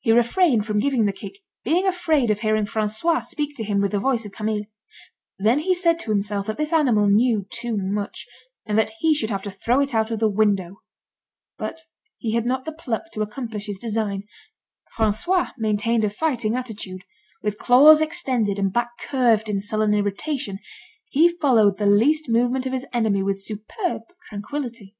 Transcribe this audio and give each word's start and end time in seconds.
He 0.00 0.12
refrained 0.12 0.66
from 0.66 0.78
giving 0.78 1.06
the 1.06 1.12
kick, 1.14 1.38
being 1.64 1.86
afraid 1.86 2.28
of 2.30 2.40
hearing 2.40 2.66
François 2.66 3.24
speak 3.24 3.56
to 3.56 3.64
him 3.64 3.80
with 3.80 3.92
the 3.92 3.98
voice 3.98 4.26
of 4.26 4.32
Camille. 4.32 4.66
Then 5.38 5.60
he 5.60 5.74
said 5.74 5.98
to 6.00 6.10
himself 6.10 6.48
that 6.48 6.58
this 6.58 6.70
animal 6.70 7.06
knew 7.08 7.46
too 7.48 7.78
much, 7.78 8.26
and 8.66 8.76
that 8.76 8.92
he 8.98 9.14
should 9.14 9.30
have 9.30 9.40
to 9.44 9.50
throw 9.50 9.80
it 9.80 9.94
out 9.94 10.10
of 10.10 10.20
the 10.20 10.28
window. 10.28 10.82
But 11.56 11.80
he 12.18 12.34
had 12.34 12.44
not 12.44 12.66
the 12.66 12.72
pluck 12.72 13.04
to 13.12 13.22
accomplish 13.22 13.64
his 13.64 13.78
design. 13.78 14.24
François 14.98 15.52
maintained 15.56 16.04
a 16.04 16.10
fighting 16.10 16.54
attitude. 16.56 17.04
With 17.42 17.56
claws 17.56 18.02
extended, 18.02 18.58
and 18.58 18.70
back 18.70 18.90
curved 19.00 19.48
in 19.48 19.60
sullen 19.60 19.94
irritation, 19.94 20.58
he 21.08 21.30
followed 21.38 21.78
the 21.78 21.86
least 21.86 22.28
movement 22.28 22.66
of 22.66 22.74
his 22.74 22.84
enemy 22.92 23.22
with 23.22 23.40
superb 23.40 24.02
tranquillity. 24.28 24.94